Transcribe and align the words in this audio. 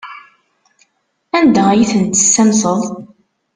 Anda 1.37 1.63
ay 1.71 1.83
ten-tessamseḍ? 1.91 2.79